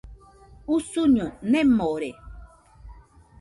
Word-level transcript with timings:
Usuño 0.75 1.27
nemore. 1.51 2.09